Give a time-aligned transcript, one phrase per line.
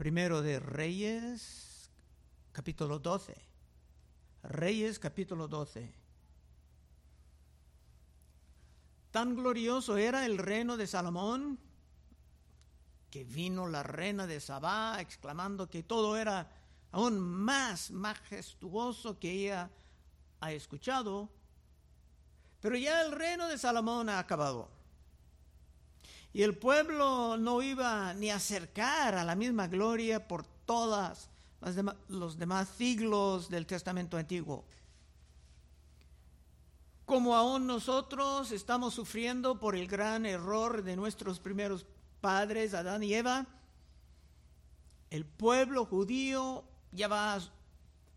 [0.00, 1.90] Primero de Reyes,
[2.52, 3.36] capítulo 12.
[4.44, 5.92] Reyes, capítulo 12.
[9.10, 11.58] Tan glorioso era el reino de Salomón
[13.10, 16.50] que vino la reina de Sabá exclamando que todo era
[16.92, 19.70] aún más majestuoso que ella
[20.40, 21.28] ha escuchado.
[22.62, 24.79] Pero ya el reino de Salomón ha acabado.
[26.32, 31.28] Y el pueblo no iba ni a acercar a la misma gloria por todas
[32.08, 34.64] los demás siglos del Testamento Antiguo.
[37.04, 41.84] Como aún nosotros estamos sufriendo por el gran error de nuestros primeros
[42.20, 43.46] padres, Adán y Eva,
[45.10, 47.40] el pueblo judío ya va a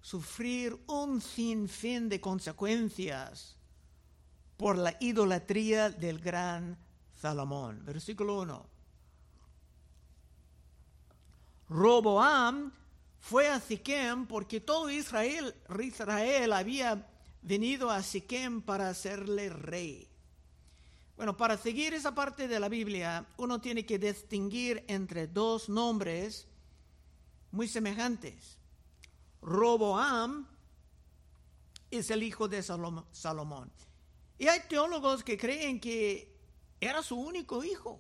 [0.02, 3.58] sufrir un sinfín de consecuencias
[4.58, 6.78] por la idolatría del gran
[7.24, 7.86] Salomón.
[7.86, 8.70] Versículo 1.
[11.70, 12.74] Roboam
[13.18, 17.08] fue a Siquem porque todo Israel, Israel había
[17.42, 20.10] venido a Siquem para hacerle rey.
[21.16, 26.46] Bueno, para seguir esa parte de la Biblia, uno tiene que distinguir entre dos nombres
[27.52, 28.58] muy semejantes.
[29.42, 30.46] Roboam
[31.90, 33.72] es el hijo de Salomón.
[34.38, 36.33] Y hay teólogos que creen que
[36.84, 38.00] era su único hijo.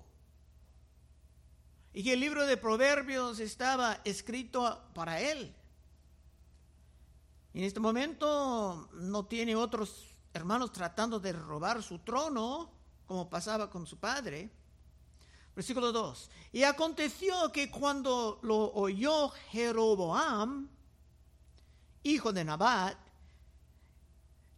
[1.93, 5.55] Y que el libro de Proverbios estaba escrito para él.
[7.53, 12.71] En este momento no tiene otros hermanos tratando de robar su trono,
[13.05, 14.49] como pasaba con su padre.
[15.55, 16.31] Versículo 2.
[16.53, 20.67] Y aconteció que cuando lo oyó Jeroboam,
[22.01, 22.97] hijo de Nabat,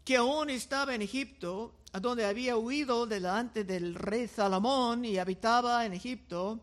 [0.05, 5.85] que aún estaba en Egipto, a donde había huido delante del rey Salomón y habitaba
[5.85, 6.59] en Egipto,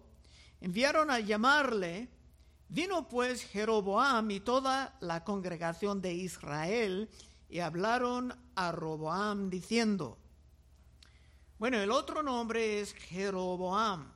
[0.60, 2.10] enviaron a llamarle.
[2.68, 7.08] Vino pues Jeroboam y toda la congregación de Israel
[7.48, 10.18] y hablaron a Roboam diciendo,
[11.58, 14.12] bueno, el otro nombre es Jeroboam.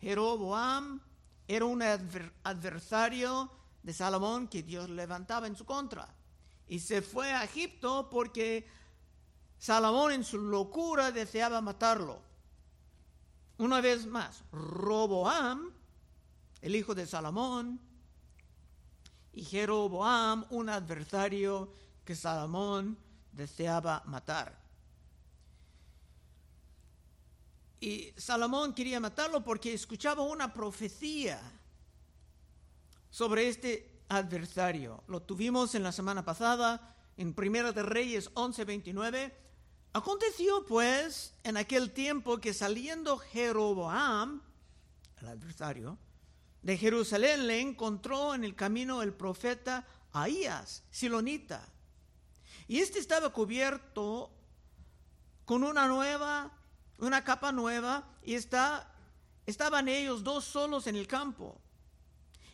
[0.00, 1.00] Jeroboam
[1.46, 3.52] era un adversario
[3.84, 6.12] de Salomón que Dios levantaba en su contra.
[6.66, 8.66] Y se fue a Egipto porque
[9.64, 12.20] Salomón en su locura deseaba matarlo.
[13.56, 15.72] Una vez más, Roboam,
[16.60, 17.80] el hijo de Salomón,
[19.32, 21.72] y Jeroboam, un adversario
[22.04, 22.98] que Salomón
[23.32, 24.54] deseaba matar.
[27.80, 31.40] Y Salomón quería matarlo porque escuchaba una profecía
[33.08, 35.04] sobre este adversario.
[35.06, 39.43] Lo tuvimos en la semana pasada en Primera de Reyes 11:29
[39.96, 44.42] Aconteció pues en aquel tiempo que saliendo Jeroboam,
[45.20, 45.96] el adversario,
[46.62, 51.68] de Jerusalén le encontró en el camino el profeta Ahías, Silonita.
[52.66, 54.32] Y este estaba cubierto
[55.44, 56.50] con una nueva,
[56.98, 58.92] una capa nueva, y está,
[59.46, 61.60] estaban ellos dos solos en el campo.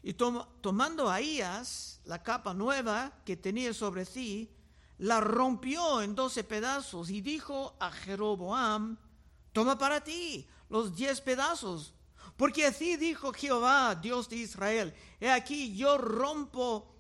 [0.02, 4.54] Y tomando Ahías la capa nueva que tenía sobre sí,
[5.00, 8.98] la rompió en doce pedazos y dijo a Jeroboam,
[9.50, 11.94] toma para ti los diez pedazos,
[12.36, 16.94] porque así dijo Jehová, Dios de Israel, he aquí yo rompo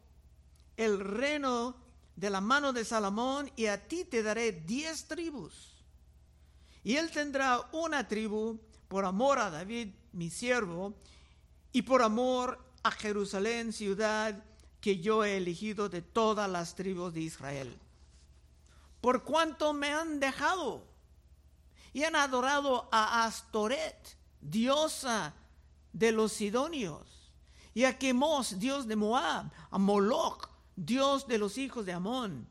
[0.78, 1.76] el reino
[2.16, 5.84] de la mano de Salomón y a ti te daré diez tribus.
[6.82, 8.58] Y él tendrá una tribu
[8.88, 10.94] por amor a David, mi siervo,
[11.70, 14.42] y por amor a Jerusalén, ciudad
[14.80, 17.78] que yo he elegido de todas las tribus de Israel
[19.00, 20.86] por cuanto me han dejado
[21.92, 25.34] y han adorado a Astoret, diosa
[25.92, 27.32] de los sidonios,
[27.74, 32.48] y a Quemos, dios de Moab, a Moloch, dios de los hijos de Amón.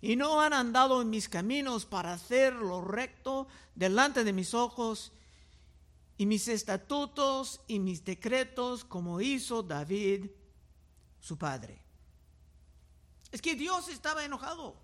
[0.00, 5.12] Y no han andado en mis caminos para hacer lo recto delante de mis ojos,
[6.16, 10.26] y mis estatutos y mis decretos, como hizo David,
[11.20, 11.82] su padre.
[13.32, 14.83] Es que Dios estaba enojado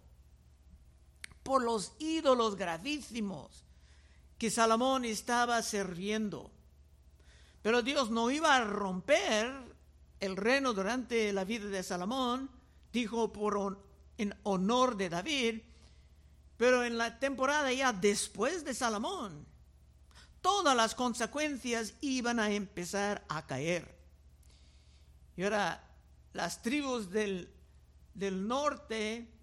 [1.50, 3.64] por los ídolos gravísimos
[4.38, 6.48] que Salomón estaba sirviendo.
[7.60, 9.52] Pero Dios no iba a romper
[10.20, 12.48] el reino durante la vida de Salomón,
[12.92, 13.84] dijo por
[14.16, 15.62] en honor de David,
[16.56, 19.44] pero en la temporada ya después de Salomón,
[20.40, 23.92] todas las consecuencias iban a empezar a caer.
[25.36, 25.82] Y ahora
[26.32, 27.52] las tribus del,
[28.14, 29.39] del norte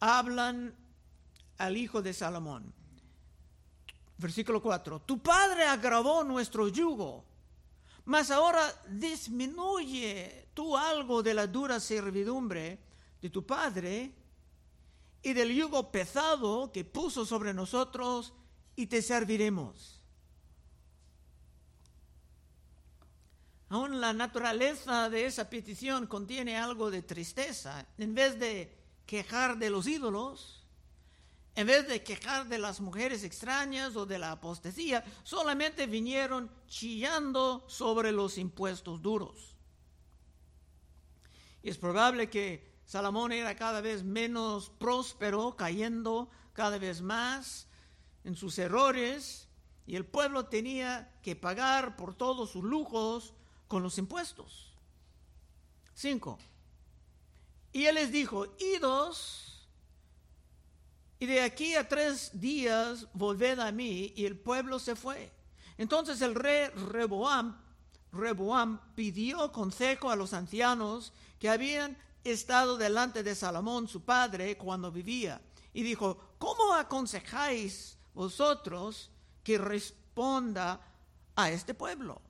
[0.00, 0.74] hablan
[1.58, 2.72] al hijo de Salomón.
[4.18, 5.00] Versículo 4.
[5.00, 7.24] Tu padre agravó nuestro yugo,
[8.04, 12.78] Mas ahora disminuye tú algo de la dura servidumbre
[13.22, 14.12] de tu padre
[15.22, 18.34] y del yugo pesado que puso sobre nosotros
[18.76, 20.02] y te serviremos.
[23.70, 27.86] Aún la naturaleza de esa petición contiene algo de tristeza.
[27.96, 30.64] En vez de quejar de los ídolos,
[31.54, 37.64] en vez de quejar de las mujeres extrañas o de la apostasía, solamente vinieron chillando
[37.68, 39.56] sobre los impuestos duros.
[41.62, 47.68] Y es probable que Salomón era cada vez menos próspero, cayendo cada vez más
[48.24, 49.48] en sus errores,
[49.86, 53.34] y el pueblo tenía que pagar por todos sus lujos
[53.68, 54.74] con los impuestos.
[55.94, 56.38] Cinco.
[57.74, 59.68] Y él les dijo, idos,
[61.18, 65.32] y de aquí a tres días volved a mí, y el pueblo se fue.
[65.76, 67.60] Entonces el rey Reboam,
[68.12, 74.92] Reboam pidió consejo a los ancianos que habían estado delante de Salomón, su padre, cuando
[74.92, 75.40] vivía,
[75.72, 79.10] y dijo, ¿cómo aconsejáis vosotros
[79.42, 80.80] que responda
[81.34, 82.22] a este pueblo?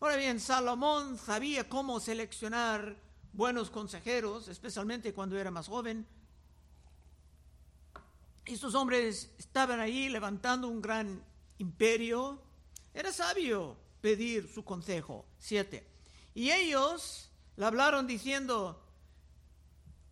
[0.00, 6.06] Ahora bien, Salomón sabía cómo seleccionar buenos consejeros, especialmente cuando era más joven.
[8.44, 11.22] Estos hombres estaban ahí levantando un gran
[11.58, 12.42] imperio.
[12.94, 15.26] Era sabio pedir su consejo.
[15.38, 15.86] Siete.
[16.34, 18.82] Y ellos le hablaron diciendo,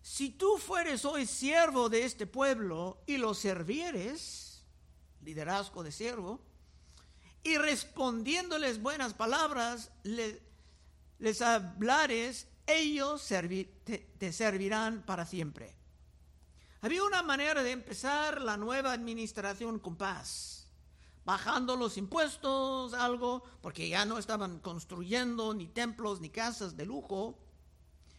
[0.03, 4.65] si tú fueres hoy siervo de este pueblo y lo servieres,
[5.23, 6.41] liderazgo de siervo,
[7.43, 13.27] y respondiéndoles buenas palabras, les hablares, ellos
[13.85, 15.75] te, servirán para siempre.
[16.81, 20.69] Había una manera de empezar la nueva administración con paz,
[21.25, 27.39] bajando los impuestos, algo, porque ya no estaban construyendo ni templos ni casas de lujo.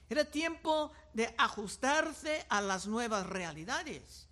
[0.09, 4.27] Era tiempo de ajustarse a las nuevas realidades.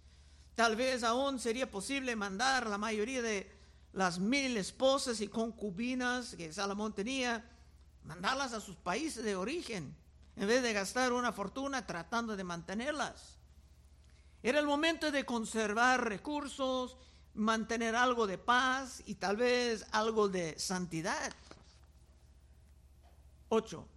[0.55, 3.51] Tal vez aún sería posible mandar la mayoría de
[3.91, 7.49] las mil esposas y concubinas que Salomón tenía,
[8.03, 9.95] mandarlas a sus países de origen,
[10.35, 13.37] en vez de gastar una fortuna tratando de mantenerlas.
[14.43, 16.97] Era el momento de conservar recursos,
[17.33, 21.33] mantener algo de paz y tal vez algo de santidad.
[23.49, 23.87] 8.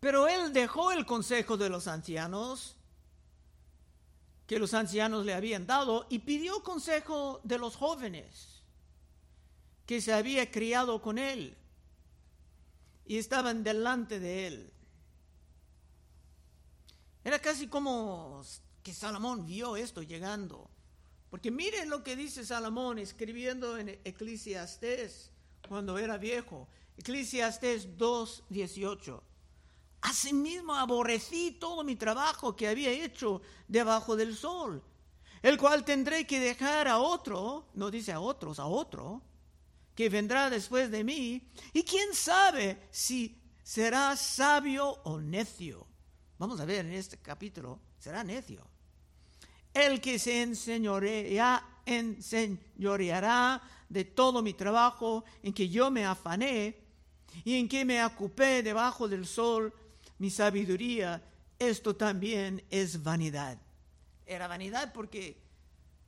[0.00, 2.76] Pero él dejó el consejo de los ancianos
[4.46, 8.62] que los ancianos le habían dado y pidió consejo de los jóvenes
[9.84, 11.56] que se había criado con él
[13.08, 14.72] y estaban delante de él.
[17.24, 18.42] Era casi como
[18.82, 20.70] que Salomón vio esto llegando.
[21.30, 25.30] Porque miren lo que dice Salomón escribiendo en Eclesiastés
[25.66, 26.68] cuando era viejo.
[26.98, 29.20] Eclesiastés 2.18.
[30.02, 34.82] Asimismo aborrecí todo mi trabajo que había hecho debajo del sol,
[35.42, 39.22] el cual tendré que dejar a otro, no dice a otros, a otro,
[39.98, 41.42] que vendrá después de mí,
[41.72, 45.88] y quién sabe si será sabio o necio.
[46.38, 48.64] Vamos a ver en este capítulo, será necio.
[49.74, 56.76] El que se enseñoreará, enseñoreará de todo mi trabajo en que yo me afané
[57.42, 59.74] y en que me ocupé debajo del sol
[60.18, 61.20] mi sabiduría,
[61.58, 63.58] esto también es vanidad.
[64.24, 65.42] Era vanidad porque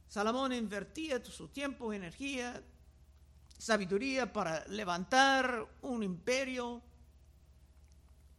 [0.06, 2.62] Salomón invertía su tiempo, energía,
[3.60, 6.82] sabiduría para levantar un imperio.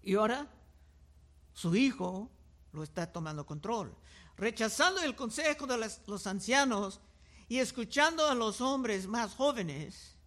[0.02, 0.50] Y ahora
[1.54, 2.30] su hijo
[2.74, 3.96] lo está tomando control,
[4.36, 7.02] rechazando el consejo de los, ancianos
[7.48, 10.18] y escuchando a los hombres más jóvenes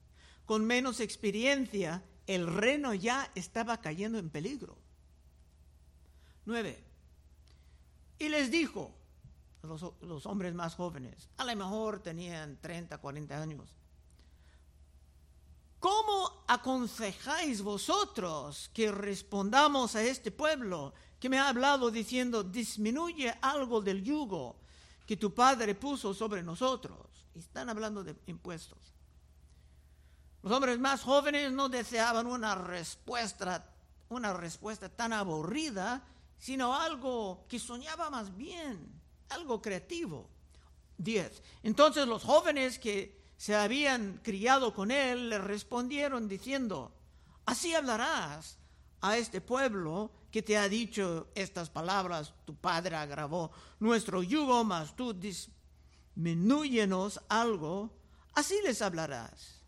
[0.47, 4.79] con menos experiencia, el reino ya estaba cayendo en peligro.
[6.45, 6.85] 9.
[8.19, 8.95] Y les dijo,
[9.63, 13.75] los, los hombres más jóvenes, a lo mejor tenían 30, 40 años,
[15.85, 23.83] ¿cómo aconsejáis vosotros que respondamos a este pueblo que me ha hablado diciendo, disminuye algo
[23.83, 24.57] del yugo
[25.05, 26.97] que tu padre puso sobre nosotros?
[27.35, 28.79] Están hablando de impuestos.
[30.43, 33.71] Los hombres más jóvenes no deseaban una respuesta,
[34.09, 36.03] una respuesta tan aburrida
[36.39, 38.91] sino algo que soñaba más bien,
[39.29, 40.31] algo creativo.
[40.97, 41.43] 10.
[41.63, 46.93] Entonces los jóvenes que se habían criado con él le respondieron diciendo,
[47.47, 48.59] así hablarás
[49.01, 54.95] a este pueblo que te ha dicho estas palabras, tu padre agravó nuestro yugo, mas
[54.97, 57.91] tú disminúyenos algo,
[58.35, 59.63] así les hablarás.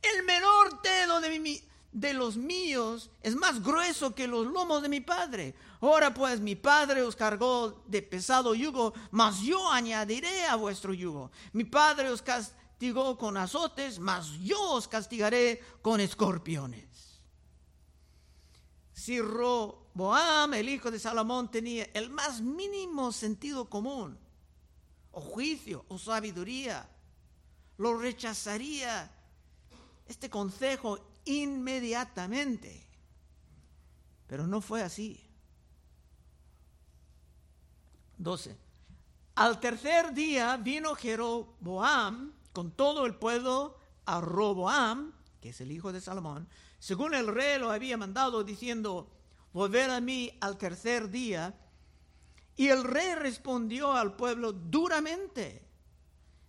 [0.00, 5.54] El menor dedo de, los míos es más grueso que los lomos de mi padre.
[5.80, 11.30] Ahora pues mi padre os cargó de pesado yugo, mas yo añadiré a vuestro yugo.
[11.52, 12.22] Mi padre os
[12.80, 17.20] castigó con azotes, mas yo os castigaré con escorpiones.
[18.94, 24.18] Si Roboam, el hijo de Salomón, tenía el más mínimo sentido común,
[25.12, 26.88] o juicio, o sabiduría,
[27.76, 29.12] lo rechazaría
[30.08, 32.88] este consejo inmediatamente.
[34.26, 35.22] Pero no fue así.
[38.16, 38.56] 12.
[39.34, 43.76] Al tercer día vino Jeroboam con todo el pueblo
[44.06, 49.10] a Roboam, que es el hijo de Salomón, según el rey lo había mandado, diciendo,
[49.52, 51.54] volver a mí al tercer día.
[52.56, 55.66] Y el rey respondió al pueblo duramente,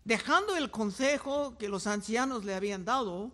[0.04, 3.32] dejando el consejo que los ancianos le habían dado,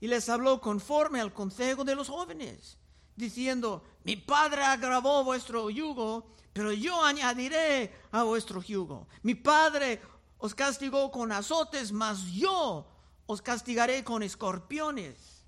[0.00, 2.76] y les habló conforme al consejo de los jóvenes,
[3.16, 9.06] diciendo, mi padre agravó vuestro yugo, pero yo añadiré a vuestro yugo.
[9.22, 10.00] Mi padre
[10.38, 12.86] os castigó con azotes, mas yo
[13.26, 15.44] os castigaré con escorpiones.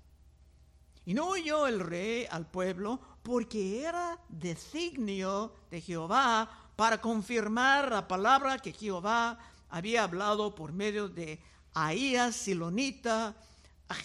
[1.05, 8.07] Y no oyó el rey al pueblo, porque era designio de Jehová para confirmar la
[8.07, 9.37] palabra que Jehová
[9.69, 11.41] había hablado por medio de
[11.73, 13.35] Ahías Silonita
[13.87, 13.95] a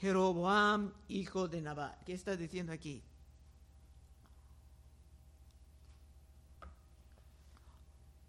[0.00, 2.04] Jeroboam, hijo de Nabat.
[2.04, 3.02] ¿Qué está diciendo aquí?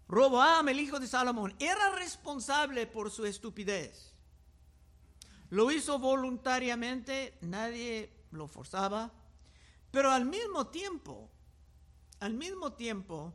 [0.08, 4.14] Roboam, el hijo de Salomón, era responsable por su estupidez.
[5.50, 9.12] Lo hizo voluntariamente, nadie lo forzaba,
[9.90, 11.30] pero al mismo tiempo,
[12.20, 13.34] al mismo tiempo,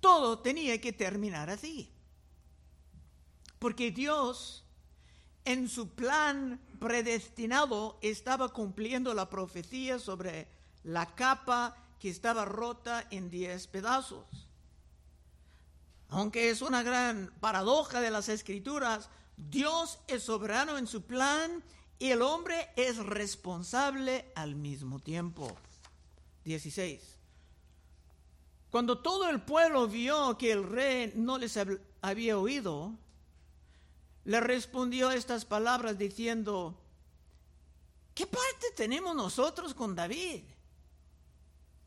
[0.00, 1.92] todo tenía que terminar así.
[3.58, 4.64] Porque Dios,
[5.44, 10.48] en su plan predestinado, estaba cumpliendo la profecía sobre
[10.82, 14.51] la capa que estaba rota en diez pedazos.
[16.12, 21.64] Aunque es una gran paradoja de las escrituras, Dios es soberano en su plan
[21.98, 25.56] y el hombre es responsable al mismo tiempo.
[26.44, 27.00] 16.
[28.70, 31.58] Cuando todo el pueblo vio que el rey no les
[32.02, 32.92] había oído,
[34.24, 36.78] le respondió estas palabras diciendo,
[38.14, 40.42] ¿qué parte tenemos nosotros con David?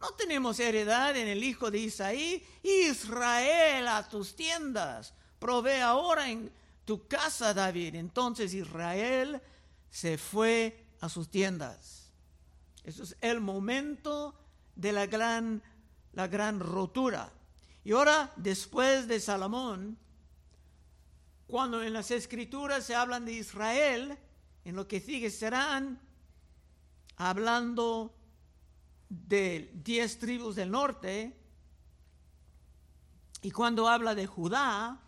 [0.05, 2.45] No tenemos heredad en el hijo de Isaí.
[2.61, 5.15] Israel a tus tiendas.
[5.39, 6.51] Provee ahora en
[6.85, 7.95] tu casa, David.
[7.95, 9.41] Entonces Israel
[9.89, 12.11] se fue a sus tiendas.
[12.83, 14.35] Eso es el momento
[14.75, 15.63] de la gran,
[16.13, 17.33] la gran rotura.
[17.83, 19.97] Y ahora, después de Salomón,
[21.47, 24.19] cuando en las escrituras se hablan de Israel,
[24.65, 25.99] en lo que sigue serán
[27.17, 28.14] hablando
[29.09, 31.37] de diez tribus del norte,
[33.41, 34.99] y cuando habla de Judá,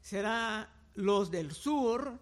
[0.00, 2.18] será los del sur,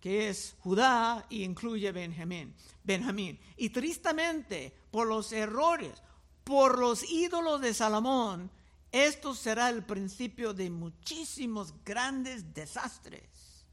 [0.00, 2.54] que es Judá y incluye Benjamín.
[2.82, 3.38] Benjamín.
[3.56, 6.02] Y tristemente, por los errores,
[6.44, 8.50] por los ídolos de Salomón,
[8.90, 13.66] esto será el principio de muchísimos grandes desastres.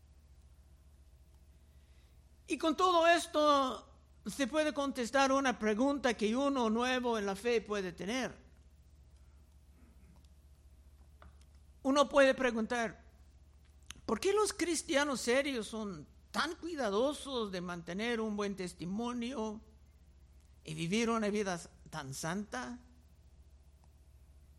[2.47, 3.88] Y con todo esto
[4.25, 8.35] se puede contestar una pregunta que uno nuevo en la fe puede tener.
[11.83, 13.01] Uno puede preguntar,
[14.05, 19.61] ¿por qué los cristianos serios son tan cuidadosos de mantener un buen testimonio
[20.63, 21.59] y vivir una vida
[21.89, 22.77] tan santa?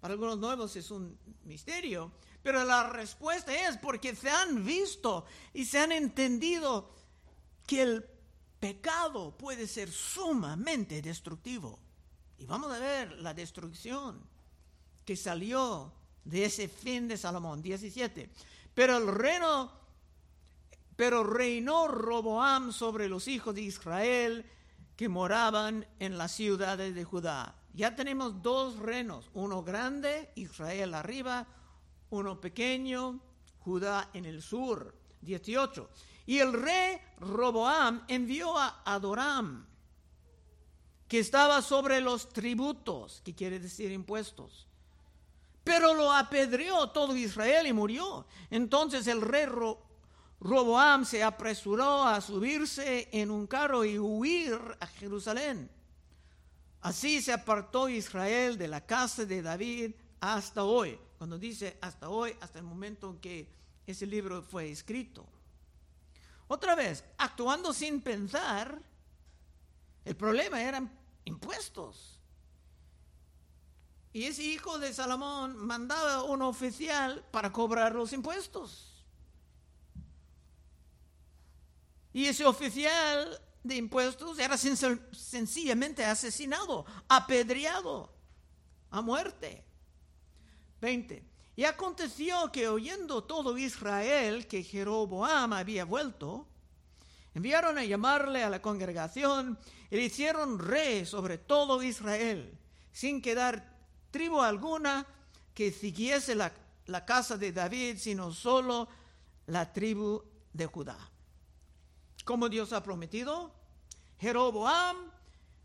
[0.00, 2.10] Para algunos nuevos es un misterio,
[2.42, 6.90] pero la respuesta es porque se han visto y se han entendido
[7.66, 8.06] que el
[8.60, 11.78] pecado puede ser sumamente destructivo.
[12.38, 14.20] Y vamos a ver la destrucción
[15.04, 15.92] que salió
[16.24, 18.30] de ese fin de Salomón 17.
[18.74, 19.72] Pero el reino,
[20.94, 24.44] pero reinó Roboam sobre los hijos de Israel
[24.96, 27.56] que moraban en las ciudades de Judá.
[27.72, 31.46] Ya tenemos dos reinos, uno grande, Israel arriba,
[32.10, 33.20] uno pequeño,
[33.60, 35.00] Judá en el sur.
[35.22, 35.88] 18.
[36.30, 39.66] Y el rey Roboam envió a Adoram,
[41.08, 44.68] que estaba sobre los tributos, que quiere decir impuestos.
[45.64, 48.28] Pero lo apedreó todo Israel y murió.
[48.48, 49.46] Entonces el rey
[50.38, 55.68] Roboam se apresuró a subirse en un carro y huir a Jerusalén.
[56.80, 60.96] Así se apartó Israel de la casa de David hasta hoy.
[61.18, 63.48] Cuando dice hasta hoy, hasta el momento en que
[63.84, 65.26] ese libro fue escrito.
[66.52, 68.82] Otra vez, actuando sin pensar,
[70.04, 70.90] el problema eran
[71.24, 72.18] impuestos.
[74.12, 79.06] Y ese hijo de Salomón mandaba un oficial para cobrar los impuestos.
[82.12, 88.12] Y ese oficial de impuestos era sencillamente asesinado, apedreado
[88.90, 89.64] a muerte.
[90.80, 91.29] 20.
[91.56, 96.46] Y aconteció que oyendo todo Israel que Jeroboam había vuelto,
[97.34, 99.58] enviaron a llamarle a la congregación
[99.90, 102.56] y le hicieron rey sobre todo Israel,
[102.92, 103.78] sin quedar
[104.10, 105.06] tribu alguna
[105.54, 106.52] que siguiese la,
[106.86, 108.88] la casa de David, sino solo
[109.46, 110.96] la tribu de Judá.
[112.24, 113.52] Como Dios ha prometido,
[114.18, 114.96] Jeroboam,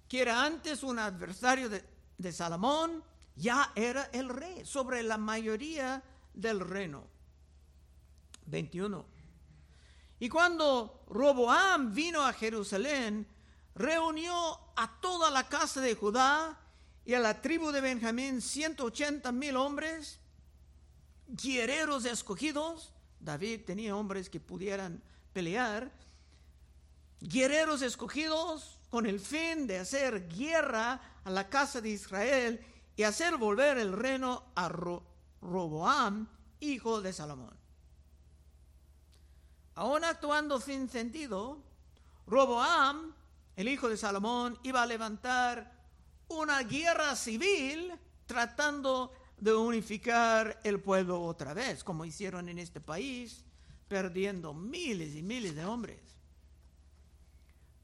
[0.08, 1.84] que era antes un adversario de,
[2.18, 3.04] de Salomón,
[3.36, 7.04] ya era el rey sobre la mayoría del reino.
[8.46, 9.06] 21.
[10.20, 13.28] Y cuando Roboam vino a Jerusalén,
[13.74, 16.58] reunió a toda la casa de Judá
[17.04, 20.20] y a la tribu de Benjamín 180 mil hombres,
[21.28, 22.94] guerreros escogidos.
[23.20, 25.02] David tenía hombres que pudieran
[25.34, 25.92] pelear.
[27.20, 32.66] Guerreros escogidos con el fin de hacer guerra a la casa de Israel
[32.96, 36.28] y hacer volver el reino a Roboam,
[36.60, 37.56] hijo de Salomón.
[39.76, 41.62] Aún actuando sin sentido,
[42.28, 43.14] Roboam,
[43.56, 45.74] el hijo de Salomón, iba a levantar
[46.30, 47.94] una guerra civil
[48.26, 53.44] tratando de unificar el pueblo otra vez, como hicieron en este país,
[53.90, 56.00] perdiendo miles y miles de hombres.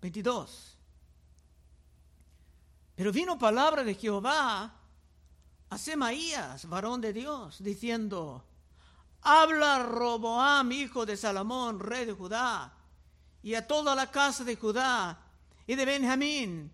[0.01, 0.77] 22.
[2.95, 4.80] Pero vino palabra de Jehová
[5.71, 8.43] a Semaías, varón de Dios, diciendo,
[9.21, 12.73] habla Roboam, hijo de Salomón, rey de Judá,
[13.41, 15.17] y a toda la casa de Judá
[15.65, 16.69] y de Benjamín,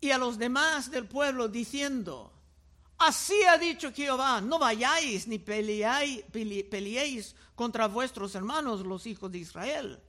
[0.00, 2.32] y a los demás del pueblo, diciendo,
[2.98, 9.38] así ha dicho Jehová, no vayáis ni peleáis, peleéis contra vuestros hermanos, los hijos de
[9.38, 10.02] Israel.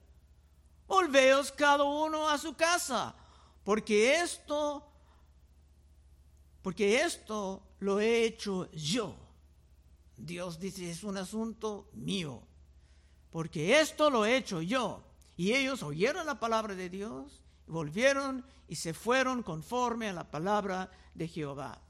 [0.88, 3.14] Volveos cada uno a su casa,
[3.64, 4.91] porque esto
[6.62, 9.16] porque esto lo he hecho yo.
[10.18, 12.44] Dios dice, es un asunto mío,
[13.32, 15.04] porque esto lo he hecho yo.
[15.36, 20.92] Y ellos oyeron la palabra de Dios, volvieron y se fueron conforme a la palabra
[21.16, 21.82] de Jehová.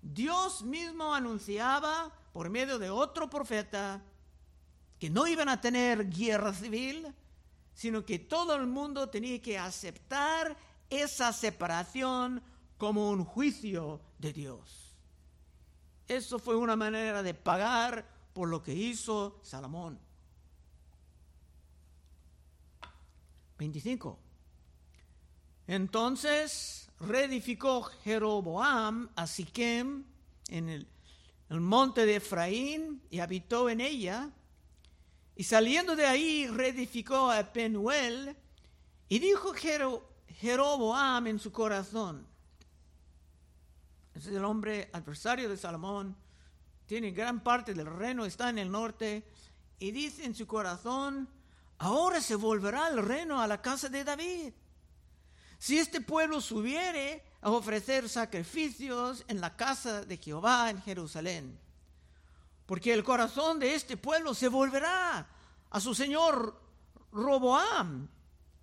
[0.00, 4.02] Dios mismo anunciaba por medio de otro profeta
[4.98, 7.14] que no iban a tener guerra civil,
[7.74, 10.56] sino que todo el mundo tenía que aceptar
[10.88, 12.42] esa separación
[12.80, 14.96] como un juicio de Dios.
[16.08, 20.00] Eso fue una manera de pagar por lo que hizo Salomón.
[23.58, 24.18] 25.
[25.66, 30.06] Entonces reedificó Jeroboam a Siquem
[30.48, 30.88] en el,
[31.50, 34.30] monte de Efraín y habitó en ella.
[35.36, 38.34] Y saliendo de ahí reedificó a Penuel
[39.10, 39.52] y dijo
[40.28, 42.29] Jeroboam en su corazón,
[44.14, 46.16] es el hombre adversario de Salomón,
[46.86, 49.24] tiene gran parte del reino, está en el norte,
[49.78, 51.28] y dice en su corazón,
[51.78, 54.52] ahora se volverá el reino a la casa de David.
[55.58, 61.58] Si este pueblo subiere a ofrecer sacrificios en la casa de Jehová en Jerusalén,
[62.66, 65.28] porque el corazón de este pueblo se volverá
[65.70, 66.60] a su señor
[67.12, 68.08] Roboam,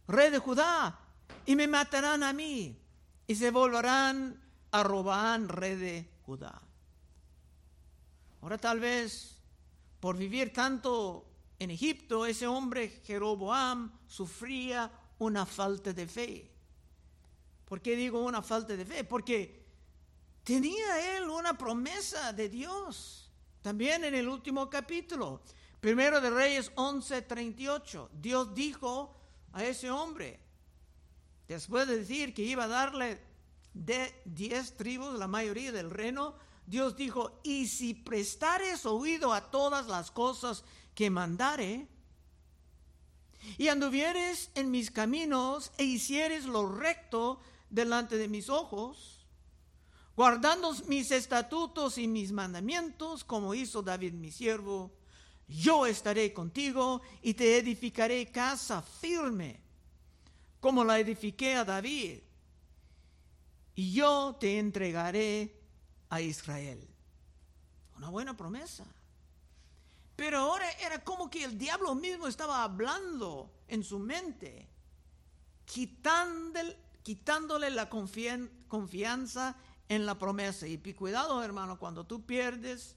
[0.08, 1.00] rey de Judá,
[1.46, 2.78] y me matarán a mí,
[3.26, 4.47] y se volverán
[4.80, 6.62] a Robán, rey de Judá.
[8.42, 9.38] Ahora tal vez
[10.00, 11.26] por vivir tanto
[11.60, 16.52] en Egipto, ese hombre Jeroboam sufría una falta de fe.
[17.66, 19.04] ¿Por qué digo una falta de fe?
[19.04, 19.66] Porque
[20.44, 23.32] tenía él una promesa de Dios.
[23.62, 25.42] También en el último capítulo,
[25.82, 29.16] primero de Reyes 11:38, Dios dijo
[29.54, 30.40] a ese hombre,
[31.48, 33.20] después de decir que iba a darle
[33.86, 36.36] de diez tribus, la mayoría del reino,
[36.66, 40.64] Dios dijo, y si prestares oído a todas las cosas
[40.94, 41.88] que mandare,
[43.58, 49.26] y anduvieres en mis caminos e hicieres lo recto delante de mis ojos,
[50.16, 54.92] guardando mis estatutos y mis mandamientos, como hizo David mi siervo,
[55.48, 59.62] yo estaré contigo y te edificaré casa firme,
[60.60, 62.20] como la edifiqué a David
[63.78, 65.56] y yo te entregaré
[66.10, 66.86] a Israel.
[67.96, 68.84] Una buena promesa.
[70.16, 74.68] Pero ahora era como que el diablo mismo estaba hablando en su mente,
[75.66, 79.56] quitándole, quitándole la confianza
[79.88, 80.66] en la promesa.
[80.66, 82.96] Y cuidado, hermano, cuando tú pierdes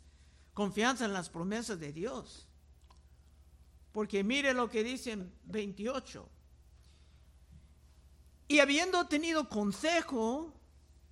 [0.54, 2.48] confianza en las promesas de Dios.
[3.92, 6.26] Porque mire lo que dice en 28.
[8.48, 10.54] Y habiendo tenido consejo,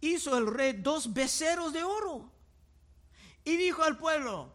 [0.01, 2.31] hizo el rey dos beceros de oro.
[3.45, 4.53] Y dijo al pueblo,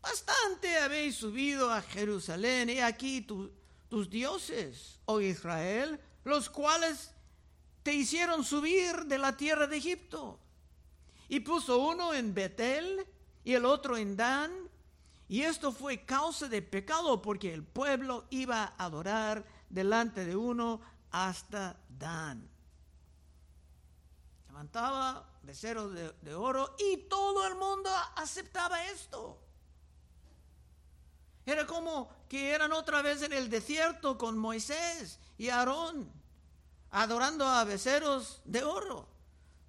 [0.00, 7.10] bastante habéis subido a Jerusalén, y aquí tus dioses, oh Israel, los cuales
[7.82, 10.40] te hicieron subir de la tierra de Egipto.
[11.28, 13.06] Y puso uno en Betel
[13.44, 14.50] y el otro en Dan.
[15.28, 20.80] Y esto fue causa de pecado porque el pueblo iba a adorar delante de uno
[21.10, 22.53] hasta Dan.
[24.54, 29.36] Levantaba becerros de, de oro y todo el mundo aceptaba esto.
[31.44, 36.08] Era como que eran otra vez en el desierto con Moisés y Aarón
[36.92, 39.08] adorando a beceros de oro.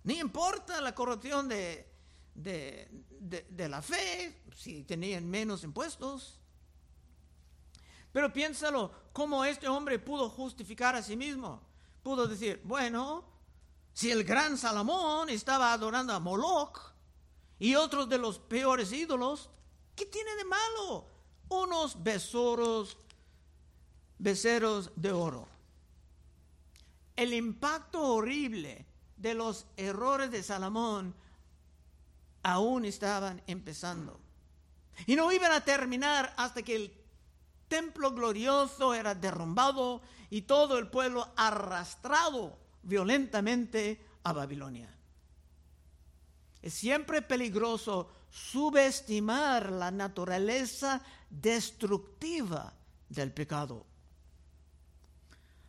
[0.04, 1.92] Ni importa la corrupción de,
[2.36, 6.40] de, la fe, si tenían menos impuestos.
[8.12, 11.60] Pero piénsalo, cómo este hombre pudo justificar a sí mismo.
[12.04, 13.35] Pudo decir, bueno,
[13.96, 16.94] si el gran Salomón estaba adorando a Moloch
[17.58, 19.50] y otros de los peores ídolos,
[19.96, 21.08] ¿qué tiene de malo?
[21.50, 22.96] Unos besoros,
[24.20, 25.56] beceros de oro
[27.16, 31.16] el impacto horrible de los errores de Salomón
[32.44, 34.20] aún estaban empezando.
[35.08, 36.94] Y no iban a terminar hasta que el
[37.68, 44.90] templo glorioso era derrumbado y todo el pueblo arrastrado violentamente a Babilonia.
[46.62, 52.74] Es siempre peligroso subestimar la naturaleza destructiva
[53.10, 53.86] del pecado.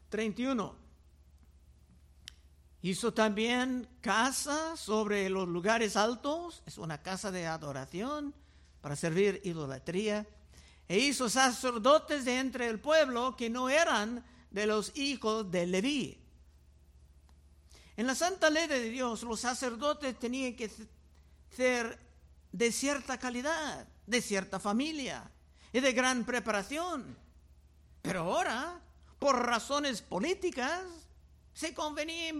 [0.08, 0.86] 31.
[2.82, 8.34] Hizo también casa sobre los lugares altos, es una casa de adoración
[8.80, 10.26] para servir idolatría.
[10.88, 16.25] E hizo sacerdotes de entre el pueblo que no eran de los hijos de Leví.
[17.96, 20.70] En la santa ley de Dios, los sacerdotes tenían que
[21.50, 21.98] ser
[22.52, 25.30] de cierta calidad, de cierta familia
[25.72, 27.16] y de gran preparación.
[28.02, 28.80] Pero ahora,
[29.18, 30.82] por razones políticas,
[31.54, 32.34] se convenía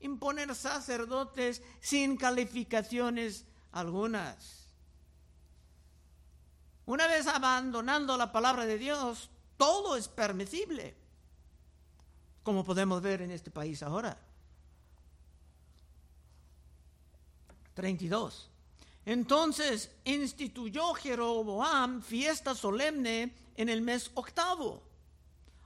[0.00, 4.66] imponer sacerdotes sin calificaciones algunas.
[6.86, 10.96] Una vez abandonando la palabra de Dios, todo es permisible,
[12.42, 14.16] como podemos ver en este país ahora.
[17.76, 18.50] 32.
[19.04, 24.82] Entonces instituyó Jeroboam fiesta solemne en el mes octavo,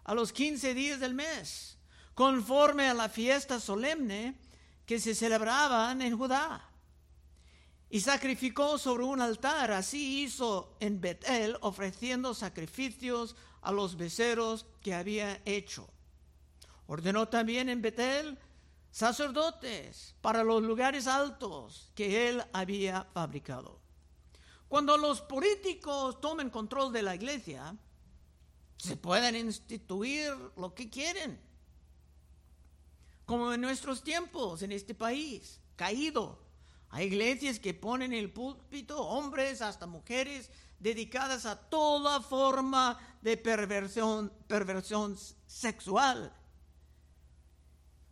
[0.05, 1.79] a los quince días del mes
[2.21, 4.35] conforme a la fiesta solemne
[4.85, 6.69] que se celebraban en Judá.
[7.89, 14.93] Y sacrificó sobre un altar, así hizo en Betel, ofreciendo sacrificios a los beceros que
[14.93, 15.89] había hecho.
[16.87, 18.37] Ordenó también en Betel
[18.91, 23.81] sacerdotes para los lugares altos que él había fabricado.
[24.69, 27.77] Cuando los políticos tomen control de la iglesia,
[28.77, 31.51] se pueden instituir lo que quieren
[33.31, 36.43] como en nuestros tiempos en este país, caído.
[36.89, 40.51] Hay iglesias que ponen en el púlpito hombres hasta mujeres
[40.81, 46.35] dedicadas a toda forma de perversión, perversión sexual.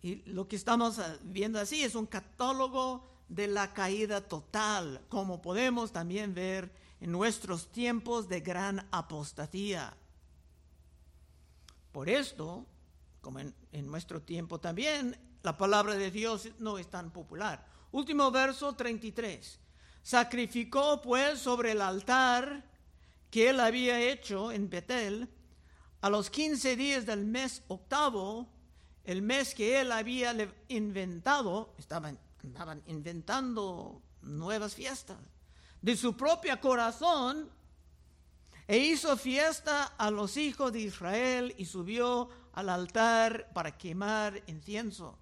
[0.03, 5.93] Y lo que estamos viendo así es un catálogo de la caída total, como podemos
[5.93, 9.97] también ver en nuestros tiempos de gran apostasía.
[11.93, 12.67] Por esto,
[13.21, 13.55] como en,
[13.87, 17.67] nuestro tiempo también, la palabra de Dios no es tan popular.
[17.93, 19.59] Último verso 33.
[20.03, 22.65] Sacrificó pues sobre el altar
[23.31, 25.29] que él había hecho en Betel
[26.01, 28.49] a los 15 días del mes octavo,
[29.09, 30.37] el mes que él había
[30.69, 32.19] inventado, estaban,
[32.87, 35.17] inventando nuevas fiestas,
[35.81, 37.49] de su propio corazón,
[38.67, 45.19] e hizo fiesta a los hijos de Israel y subió al altar para quemar incienso.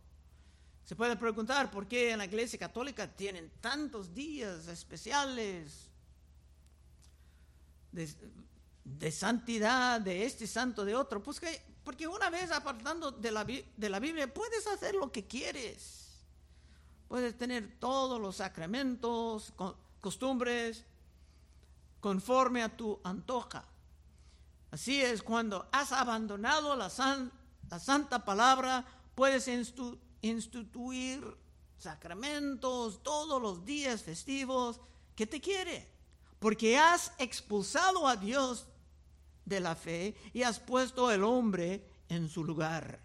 [0.85, 5.89] Se puede preguntar por qué en la iglesia católica tienen tantos días especiales
[7.93, 11.23] de, santidad, de este santo, de otro.
[11.23, 15.29] Pues que, porque una vez apartando de la, de la Biblia puedes hacer lo que
[15.29, 16.25] quieres.
[17.07, 19.53] Puedes tener todos los sacramentos,
[20.01, 20.85] costumbres,
[22.01, 23.65] conforme a tu antoja.
[24.73, 26.91] Así es, cuando has abandonado la,
[27.71, 29.47] la santa palabra, puedes
[30.23, 31.37] instituir
[31.79, 34.81] sacramentos todos los días festivos
[35.15, 35.89] que te quiere,
[36.41, 38.67] porque has expulsado a Dios
[39.47, 43.01] de la fe y has puesto al hombre en su lugar.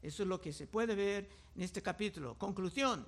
[0.00, 2.38] Eso es lo que se puede ver en este capítulo.
[2.38, 3.04] Conclusión.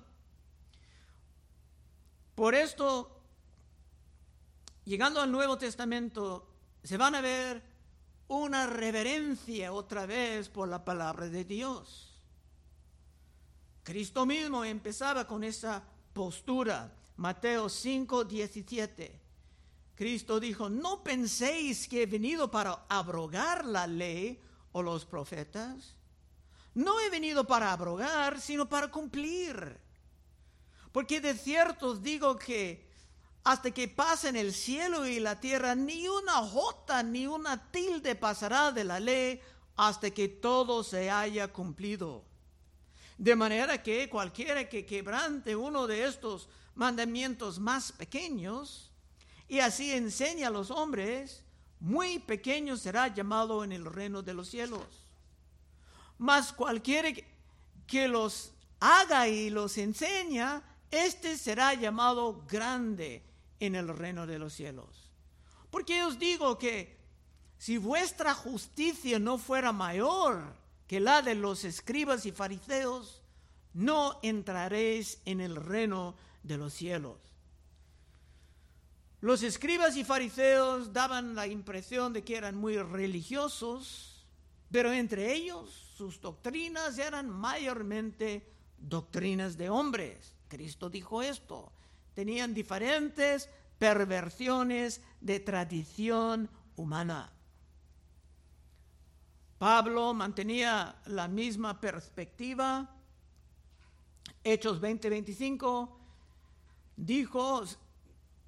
[2.35, 3.21] Por esto,
[4.83, 6.47] llegando al Nuevo Testamento,
[6.83, 7.61] se van a ver
[8.27, 12.19] una reverencia otra vez por la palabra de Dios.
[13.83, 16.93] Cristo mismo empezaba con esa postura.
[17.17, 19.20] Mateo 5, 17.
[19.95, 24.39] Cristo dijo, no penséis que he venido para abrogar la ley
[24.71, 25.95] o los profetas.
[26.73, 29.77] No he venido para abrogar, sino para cumplir.
[30.91, 32.89] Porque de cierto os digo que
[33.43, 38.71] hasta que pasen el cielo y la tierra, ni una jota ni una tilde pasará
[38.71, 39.41] de la ley
[39.75, 42.23] hasta que todo se haya cumplido.
[43.17, 48.90] De manera que cualquiera que quebrante uno de estos mandamientos más pequeños
[49.51, 51.43] y así enseña a los hombres,
[51.81, 54.85] muy pequeño será llamado en el reino de los cielos.
[56.17, 57.09] Mas cualquiera
[57.85, 63.25] que los haga y los enseña, este será llamado grande
[63.59, 65.11] en el reino de los cielos.
[65.69, 66.97] Porque os digo que
[67.57, 70.55] si vuestra justicia no fuera mayor
[70.87, 73.21] que la de los escribas y fariseos,
[73.73, 77.30] no entraréis en el reino de los cielos.
[79.21, 84.25] Los escribas y fariseos daban la impresión de que eran muy religiosos,
[84.71, 90.35] pero entre ellos sus doctrinas eran mayormente doctrinas de hombres.
[90.47, 91.71] Cristo dijo esto.
[92.15, 97.31] Tenían diferentes perversiones de tradición humana.
[99.59, 102.89] Pablo mantenía la misma perspectiva.
[104.43, 105.89] Hechos 20:25
[106.97, 107.63] dijo,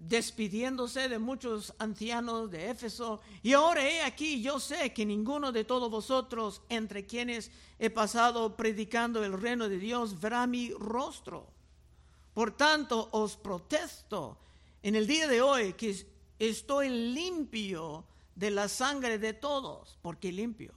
[0.07, 5.63] despidiéndose de muchos ancianos de Éfeso, y ahora he aquí, yo sé que ninguno de
[5.63, 11.47] todos vosotros, entre quienes he pasado predicando el reino de Dios, verá mi rostro.
[12.33, 14.37] Por tanto, os protesto
[14.81, 15.95] en el día de hoy que
[16.39, 19.97] estoy limpio de la sangre de todos.
[20.01, 20.73] ¿Por qué limpio?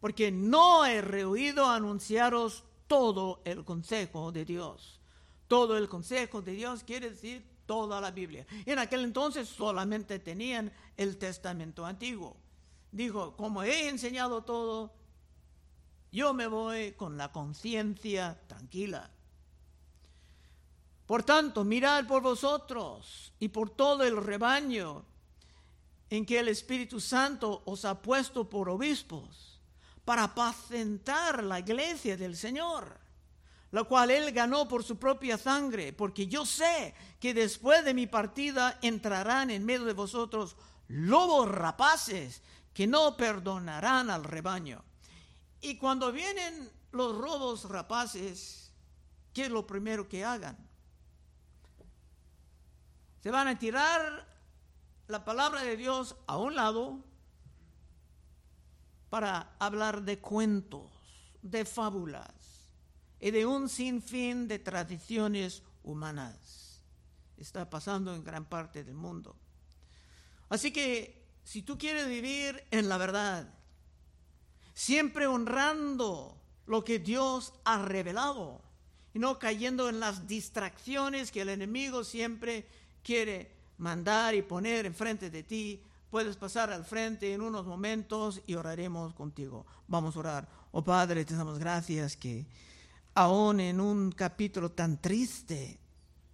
[0.00, 5.00] Porque no he rehuido anunciaros todo el consejo de Dios.
[5.48, 8.46] Todo el consejo de Dios quiere decir toda la Biblia.
[8.64, 12.36] En aquel entonces solamente tenían el Testamento antiguo.
[12.92, 14.92] Dijo, como he enseñado todo,
[16.12, 19.10] yo me voy con la conciencia tranquila.
[21.06, 25.04] Por tanto, mirad por vosotros y por todo el rebaño
[26.10, 29.60] en que el Espíritu Santo os ha puesto por obispos
[30.04, 33.05] para apacentar la iglesia del Señor
[33.72, 38.06] la cual él ganó por su propia sangre, porque yo sé que después de mi
[38.06, 40.56] partida entrarán en medio de vosotros
[40.88, 44.84] lobos rapaces que no perdonarán al rebaño.
[45.60, 48.70] Y cuando vienen los lobos rapaces,
[49.32, 50.56] ¿qué es lo primero que hagan?
[53.22, 54.26] Se van a tirar
[55.08, 57.00] la palabra de Dios a un lado
[59.10, 60.90] para hablar de cuentos,
[61.42, 62.35] de fábulas
[63.20, 66.82] y de un sinfín de tradiciones humanas.
[67.36, 69.36] Está pasando en gran parte del mundo.
[70.48, 73.48] Así que si tú quieres vivir en la verdad,
[74.74, 78.60] siempre honrando lo que Dios ha revelado
[79.14, 82.66] y no cayendo en las distracciones que el enemigo siempre
[83.02, 88.54] quiere mandar y poner enfrente de ti, puedes pasar al frente en unos momentos y
[88.54, 89.66] oraremos contigo.
[89.86, 90.48] Vamos a orar.
[90.72, 92.46] Oh Padre, te damos gracias que
[93.16, 95.80] aún en un capítulo tan triste,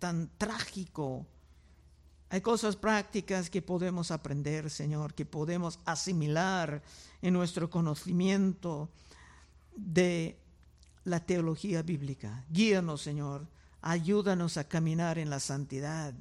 [0.00, 1.24] tan trágico,
[2.28, 6.82] hay cosas prácticas que podemos aprender, Señor, que podemos asimilar
[7.20, 8.88] en nuestro conocimiento
[9.76, 10.38] de
[11.04, 12.44] la teología bíblica.
[12.50, 13.46] Guíanos, Señor,
[13.80, 16.14] ayúdanos a caminar en la santidad.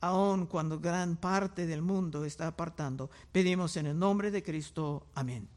[0.00, 5.06] Aun cuando gran parte del mundo está apartando, pedimos en el nombre de Cristo.
[5.14, 5.48] Amén.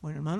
[0.00, 0.30] Bueno, hermanos.